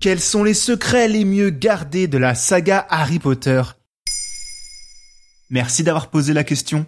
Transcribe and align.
Quels 0.00 0.20
sont 0.20 0.44
les 0.44 0.54
secrets 0.54 1.08
les 1.08 1.26
mieux 1.26 1.50
gardés 1.50 2.06
de 2.06 2.16
la 2.16 2.34
saga 2.34 2.86
Harry 2.88 3.18
Potter? 3.18 3.60
Merci 5.50 5.82
d'avoir 5.82 6.08
posé 6.08 6.32
la 6.32 6.42
question. 6.42 6.86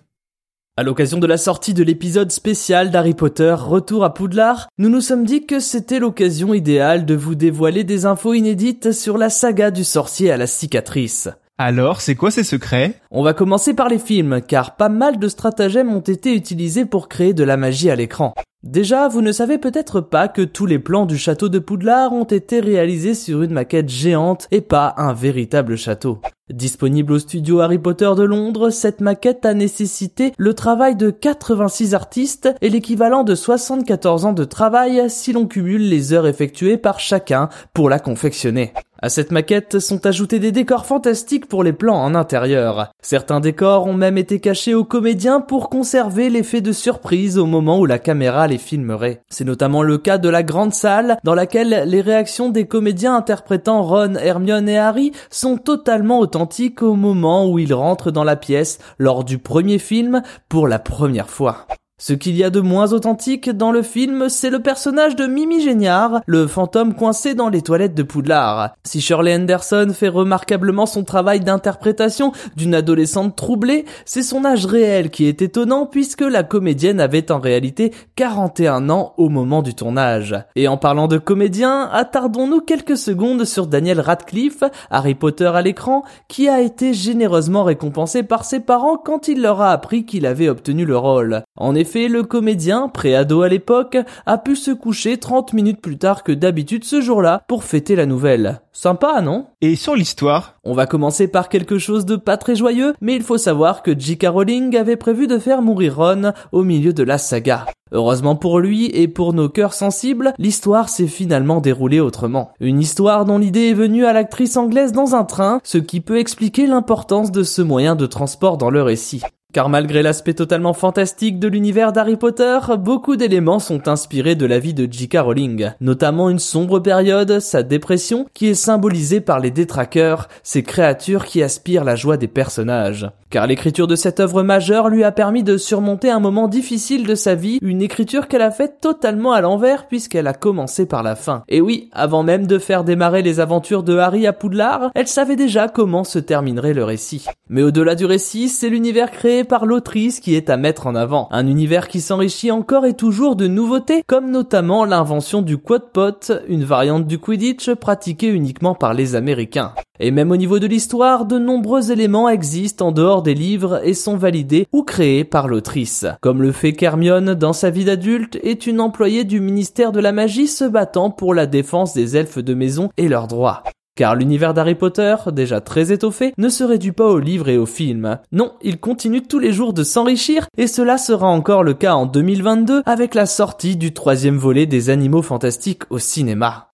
À 0.79 0.83
l'occasion 0.83 1.19
de 1.19 1.27
la 1.27 1.37
sortie 1.37 1.75
de 1.75 1.83
l'épisode 1.83 2.33
spécial 2.33 2.91
d'Harry 2.91 3.13
Potter 3.13 3.55
Retour 3.59 4.03
à 4.05 4.15
Poudlard, 4.15 4.69
nous 4.79 4.89
nous 4.89 5.03
sommes 5.03 5.27
dit 5.27 5.45
que 5.45 5.61
c'était 5.61 5.99
l'occasion 5.99 6.55
idéale 6.55 7.05
de 7.05 7.15
vous 7.15 7.35
dévoiler 7.35 7.85
des 7.85 8.07
infos 8.07 8.33
inédites 8.33 8.93
sur 8.93 9.19
la 9.19 9.29
saga 9.29 9.71
du 9.71 9.85
sorcier 9.85 10.31
à 10.31 10.39
la 10.39 10.47
cicatrice. 10.47 11.29
Alors, 11.59 12.01
c'est 12.01 12.15
quoi 12.15 12.31
ces 12.31 12.45
secrets? 12.45 12.95
On 13.11 13.23
va 13.23 13.35
commencer 13.35 13.75
par 13.75 13.91
les 13.91 13.99
films, 13.99 14.41
car 14.41 14.77
pas 14.77 14.89
mal 14.89 15.19
de 15.19 15.29
stratagèmes 15.29 15.93
ont 15.93 16.01
été 16.01 16.35
utilisés 16.35 16.87
pour 16.87 17.11
créer 17.11 17.35
de 17.35 17.45
la 17.45 17.59
magie 17.59 17.91
à 17.91 17.95
l'écran. 17.95 18.33
Déjà, 18.63 19.09
vous 19.09 19.23
ne 19.23 19.33
savez 19.33 19.59
peut-être 19.59 20.01
pas 20.01 20.29
que 20.29 20.41
tous 20.41 20.67
les 20.67 20.79
plans 20.79 21.05
du 21.05 21.19
château 21.19 21.49
de 21.49 21.59
Poudlard 21.59 22.13
ont 22.13 22.23
été 22.23 22.61
réalisés 22.61 23.15
sur 23.15 23.43
une 23.43 23.53
maquette 23.53 23.89
géante 23.89 24.47
et 24.53 24.61
pas 24.61 24.95
un 24.99 25.13
véritable 25.13 25.77
château. 25.77 26.21
Disponible 26.49 27.15
au 27.15 27.19
studio 27.19 27.59
Harry 27.59 27.81
Potter 27.81 28.11
de 28.17 28.23
Londres, 28.23 28.71
cette 28.71 29.01
maquette 29.01 29.45
a 29.47 29.55
nécessité 29.55 30.33
le 30.39 30.55
travail 30.55 30.95
de 30.95 31.11
86 31.11 31.93
artistes 31.95 32.55
et 32.61 32.69
l'équivalent 32.69 33.25
de 33.25 33.35
74 33.35 34.27
ans 34.27 34.33
de 34.33 34.45
travail 34.45 35.11
si 35.11 35.33
l'on 35.33 35.49
cumule 35.49 35.89
les 35.89 36.13
heures 36.13 36.29
effectuées 36.29 36.77
par 36.77 37.01
chacun 37.01 37.49
pour 37.75 37.91
la 37.91 37.99
confectionner. 37.99 38.73
À 39.05 39.09
cette 39.09 39.33
maquette 39.33 39.81
sont 39.81 40.07
ajoutés 40.07 40.39
des 40.39 40.53
décors 40.53 40.87
fantastiques 40.87 41.49
pour 41.49 41.65
les 41.65 41.73
plans 41.73 41.97
en 41.97 42.15
intérieur. 42.15 42.93
Certains 43.03 43.41
décors 43.41 43.89
ont 43.89 43.95
même 43.95 44.17
été 44.17 44.39
cachés 44.39 44.77
aux 44.77 44.85
comédiens 44.85 45.41
pour 45.41 45.71
conserver 45.71 46.31
l'effet 46.31 46.61
de 46.61 46.71
surprise 46.71 47.37
au 47.37 47.47
moment 47.47 47.81
où 47.81 47.85
la 47.85 47.99
caméra 47.99 48.47
les 48.47 48.59
filmerait. 48.59 49.21
C'est 49.29 49.45
notamment 49.45 49.83
le 49.83 49.99
cas 49.99 50.19
de 50.19 50.29
la 50.29 50.45
grande 50.45 50.73
salle 50.73 51.17
dans 51.25 51.35
laquelle 51.35 51.83
les 51.89 52.01
réactions 52.01 52.49
des 52.49 52.69
comédiens 52.69 53.17
interprétant 53.17 53.83
Ron, 53.83 54.15
Hermione 54.15 54.69
et 54.69 54.79
Harry 54.79 55.11
sont 55.31 55.57
totalement 55.57 56.21
authentiques 56.21 56.83
au 56.83 56.95
moment 56.95 57.51
où 57.51 57.59
ils 57.59 57.75
rentrent 57.75 58.13
dans 58.13 58.23
la 58.23 58.37
pièce 58.37 58.79
lors 58.99 59.25
du 59.25 59.39
premier 59.39 59.81
film 59.81 60.23
pour 60.49 60.69
la 60.69 60.79
première 60.79 61.29
fois. 61.29 61.67
Ce 62.05 62.15
qu'il 62.15 62.37
y 62.37 62.43
a 62.43 62.51
de 62.51 62.59
moins 62.59 62.93
authentique 62.93 63.49
dans 63.49 63.71
le 63.71 63.83
film, 63.83 64.29
c'est 64.29 64.51
le 64.51 64.59
personnage 64.59 65.15
de 65.15 65.29
Mimi 65.29 65.61
Géniard, 65.61 66.21
le 66.27 66.49
fantôme 66.49 66.95
coincé 66.95 67.37
dans 67.37 67.49
les 67.49 67.63
toilettes 67.63 67.95
de 67.95 68.03
Poudlard. 68.03 68.75
Si 68.83 69.01
Shirley 69.01 69.37
Anderson 69.37 69.87
fait 69.95 70.09
remarquablement 70.09 70.87
son 70.87 71.05
travail 71.05 71.39
d'interprétation 71.39 72.33
d'une 72.57 72.75
adolescente 72.75 73.37
troublée, 73.37 73.85
c'est 74.05 74.25
son 74.25 74.45
âge 74.45 74.67
réel 74.67 75.11
qui 75.11 75.27
est 75.27 75.43
étonnant 75.43 75.87
puisque 75.87 76.23
la 76.23 76.43
comédienne 76.43 76.99
avait 76.99 77.31
en 77.31 77.39
réalité 77.39 77.93
41 78.17 78.91
ans 78.91 79.15
au 79.17 79.29
moment 79.29 79.63
du 79.63 79.75
tournage. 79.75 80.35
Et 80.57 80.67
en 80.67 80.79
parlant 80.79 81.07
de 81.07 81.19
comédien, 81.19 81.89
attardons-nous 81.93 82.63
quelques 82.63 82.97
secondes 82.97 83.45
sur 83.45 83.69
Daniel 83.69 84.01
Radcliffe, 84.01 84.65
Harry 84.91 85.15
Potter 85.15 85.53
à 85.55 85.63
l'écran, 85.63 86.03
qui 86.27 86.49
a 86.49 86.63
été 86.63 86.95
généreusement 86.95 87.63
récompensé 87.63 88.25
par 88.25 88.45
ses 88.45 88.59
parents 88.59 88.97
quand 88.97 89.29
il 89.29 89.41
leur 89.41 89.61
a 89.61 89.71
appris 89.71 90.05
qu'il 90.05 90.27
avait 90.27 90.49
obtenu 90.49 90.85
le 90.85 90.97
rôle. 90.97 91.45
En 91.57 91.77
effet, 91.77 91.92
le 91.95 92.23
comédien, 92.23 92.89
préado 92.89 93.43
à 93.43 93.49
l'époque, 93.49 93.99
a 94.27 94.39
pu 94.39 94.57
se 94.57 94.71
coucher 94.71 95.19
30 95.19 95.53
minutes 95.53 95.81
plus 95.81 95.99
tard 95.99 96.23
que 96.23 96.33
d'habitude 96.33 96.85
ce 96.85 97.01
jour-là 97.01 97.43
pour 97.49 97.65
fêter 97.65 97.97
la 97.97 98.07
nouvelle. 98.07 98.61
Sympa, 98.73 99.21
non? 99.21 99.47
Et 99.61 99.77
sur 99.77 99.95
l'histoire? 99.95 100.55
On 100.65 100.75
va 100.75 100.87
commencer 100.87 101.29
par 101.29 101.49
quelque 101.49 101.79
chose 101.79 102.07
de 102.07 102.17
pas 102.17 102.37
très 102.37 102.57
joyeux, 102.57 102.95
mais 103.01 103.15
il 103.15 103.23
faut 103.23 103.39
savoir 103.39 103.83
que 103.83 103.99
J.K. 103.99 104.27
Rowling 104.29 104.77
avait 104.77 104.97
prévu 104.97 105.27
de 105.27 105.39
faire 105.39 105.63
mourir 105.63 105.97
Ron 105.97 106.33
au 106.53 106.63
milieu 106.63 106.93
de 106.93 107.03
la 107.03 107.19
saga. 107.19 107.67
Heureusement 107.95 108.37
pour 108.37 108.59
lui 108.59 108.87
et 108.87 109.07
pour 109.07 109.35
nos 109.35 109.51
cœurs 109.51 109.75
sensibles, 109.75 110.33
l'histoire 110.39 110.89
s'est 110.89 111.07
finalement 111.07 111.61
déroulée 111.61 112.01
autrement. 112.01 112.53
Une 112.59 112.81
histoire 112.81 113.27
dont 113.27 113.37
l'idée 113.37 113.69
est 113.69 113.75
venue 113.75 114.07
à 114.07 114.15
l'actrice 114.15 114.57
anglaise 114.57 114.93
dans 114.93 115.15
un 115.15 115.25
train, 115.25 115.61
ce 115.63 115.77
qui 115.77 116.01
peut 116.01 116.19
expliquer 116.19 116.67
l'importance 116.67 117.31
de 117.31 117.43
ce 117.43 117.61
moyen 117.61 117.95
de 117.95 118.07
transport 118.07 118.57
dans 118.57 118.71
le 118.71 118.83
récit. 118.83 119.21
Car 119.53 119.69
malgré 119.69 120.03
l'aspect 120.03 120.33
totalement 120.33 120.73
fantastique 120.73 121.39
de 121.39 121.47
l'univers 121.47 121.93
d'Harry 121.93 122.17
Potter, 122.17 122.59
beaucoup 122.79 123.17
d'éléments 123.17 123.59
sont 123.59 123.87
inspirés 123.87 124.35
de 124.35 124.47
la 124.47 124.59
vie 124.59 124.73
de 124.73 124.91
J.K. 124.91 125.19
Rowling, 125.19 125.73
notamment 125.83 126.31
une 126.31 126.39
sombre 126.39 126.81
période, 126.81 127.39
sa 127.39 127.63
dépression, 127.63 128.25
qui 128.33 128.49
est 128.49 128.55
symbolisée 128.55 129.21
par 129.21 129.41
les 129.41 129.51
détraqueurs, 129.51 130.29
ces 130.43 130.63
créatures 130.63 131.27
qui 131.27 131.43
aspirent 131.43 131.85
la 131.85 131.97
joie 131.97 132.17
des 132.17 132.29
personnages. 132.29 133.11
Car 133.29 133.47
l'écriture 133.47 133.87
de 133.87 133.97
cette 133.97 134.21
œuvre 134.21 134.43
majeure 134.43 134.91
lui 134.91 135.05
a 135.05 135.13
permis 135.13 135.43
de 135.43 135.57
surmonter 135.57 136.11
un 136.11 136.21
moment 136.21 136.49
difficile 136.49 137.07
de 137.07 137.15
sa 137.15 137.35
vie, 137.35 137.59
une 137.63 137.81
écriture 137.81 138.29
qu'elle 138.29 138.43
a 138.43 138.51
faite 138.51 138.77
totalement 138.81 139.33
à 139.33 139.41
l'envers 139.41 139.89
puisqu'elle 139.89 140.27
a 140.27 140.35
commencé 140.35 140.85
par 140.85 141.03
la 141.03 141.15
fin. 141.15 141.43
Et 141.49 141.63
oui, 141.63 141.89
avant 141.93 142.23
même 142.23 142.47
de 142.47 142.59
faire 142.59 142.85
démarrer 142.85 143.23
les 143.23 143.41
aventures 143.41 143.85
de 143.85 143.97
Harry 143.97 144.27
à 144.27 144.35
Poudlard, 144.35 144.91
elle 144.95 145.09
savait 145.09 145.37
déjà 145.37 145.69
comment 145.69 146.05
se 146.05 146.19
terminerait 146.19 146.75
le 146.75 146.85
récit. 146.85 147.25
Mais 147.49 147.63
au-delà 147.63 147.95
du 147.95 148.05
récit, 148.05 148.51
c'est 148.51 148.69
l'univers 148.69 149.11
créé 149.11 149.42
par 149.45 149.67
l'autrice 149.67 150.21
qui 150.21 150.35
est 150.35 150.51
à 150.51 150.57
mettre 150.57 150.87
en 150.87 150.95
avant. 150.95 151.29
Un 151.31 151.47
univers 151.47 151.89
qui 151.89 152.01
s'enrichit 152.01 152.51
encore 152.51 152.87
et 152.87 152.95
toujours 152.95 153.37
de 153.37 153.47
nouveautés, 153.47 154.03
comme 154.07 154.31
notamment 154.31 154.85
l'invention 154.85 155.43
du 155.43 155.59
quadpot, 155.59 156.33
une 156.49 156.65
variante 156.65 157.07
du 157.07 157.19
Quidditch 157.19 157.71
pratiquée 157.75 158.29
uniquement 158.29 158.75
par 158.75 158.95
les 158.95 159.15
Américains. 159.15 159.73
Et 160.01 160.11
même 160.11 160.31
au 160.31 160.37
niveau 160.37 160.59
de 160.59 160.67
l'histoire, 160.67 161.27
de 161.27 161.39
nombreux 161.39 161.93
éléments 161.93 162.29
existent 162.29 162.89
en 162.89 162.93
dehors 162.93 163.23
des 163.23 163.35
livres 163.35 163.81
et 163.85 163.95
sont 163.95 164.17
validés 164.17 164.67
ou 164.73 164.83
créés 164.83 165.25
par 165.25 165.49
l'autrice. 165.49 166.07
Comme 166.21 166.43
le 166.43 166.53
fait 166.53 166.73
qu'Hermione, 166.73 167.35
dans 167.35 167.53
sa 167.53 167.71
vie 167.71 167.85
d'adulte, 167.85 168.39
est 168.43 168.67
une 168.67 168.81
employée 168.81 169.25
du 169.25 169.41
ministère 169.41 169.93
de 169.93 170.01
la 170.01 170.13
magie 170.13 170.49
se 170.49 170.65
battant 170.65 171.11
pour 171.11 171.35
la 171.35 171.47
défense 171.47 171.95
des 171.95 172.17
elfes 172.17 172.39
de 172.39 172.55
maison 172.55 172.91
et 172.97 173.09
leurs 173.09 173.29
droits. 173.29 173.63
Car 173.95 174.17
l'univers 174.17 174.55
d'Harry 174.55 174.75
Potter, 174.75 175.17
déjà 175.33 175.61
très 175.61 175.93
étoffé, 175.93 176.33
ne 176.39 176.49
se 176.49 176.65
réduit 176.65 176.93
pas 176.93 177.09
aux 177.09 177.19
livres 177.19 177.51
et 177.51 177.59
aux 177.59 177.67
films. 177.67 178.19
Non, 178.33 178.55
il 178.63 178.81
continue 178.81 179.23
tous 179.23 179.39
les 179.39 179.53
jours 179.53 179.75
de 179.75 179.85
s'enrichir, 179.85 180.47
et 180.57 180.67
cela 180.67 180.97
sera 180.97 181.27
encore 181.27 181.63
le 181.63 181.75
cas 181.75 181.93
en 181.93 182.07
2022 182.07 182.83
avec 182.87 183.15
la 183.15 183.27
sortie 183.27 183.77
du 183.77 183.93
troisième 183.93 184.39
volet 184.39 184.65
des 184.65 184.89
Animaux 184.89 185.21
Fantastiques 185.21 185.83
au 185.91 185.99
cinéma. 185.99 186.71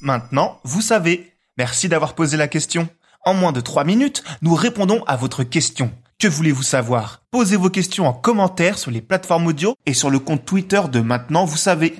Maintenant, 0.00 0.60
vous 0.64 0.80
savez. 0.80 1.32
Merci 1.58 1.88
d'avoir 1.90 2.14
posé 2.14 2.38
la 2.38 2.48
question. 2.48 2.88
En 3.26 3.34
moins 3.34 3.52
de 3.52 3.60
3 3.60 3.84
minutes, 3.84 4.24
nous 4.40 4.54
répondons 4.54 5.04
à 5.06 5.16
votre 5.16 5.44
question. 5.44 5.90
Que 6.18 6.28
voulez-vous 6.28 6.62
savoir? 6.62 7.22
Posez 7.30 7.56
vos 7.56 7.68
questions 7.68 8.06
en 8.06 8.14
commentaire 8.14 8.78
sur 8.78 8.90
les 8.90 9.02
plateformes 9.02 9.46
audio 9.46 9.74
et 9.84 9.92
sur 9.92 10.08
le 10.08 10.18
compte 10.18 10.46
Twitter 10.46 10.80
de 10.90 11.00
Maintenant, 11.00 11.44
vous 11.44 11.58
savez. 11.58 11.96